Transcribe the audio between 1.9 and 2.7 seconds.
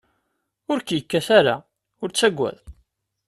ur ttaggad.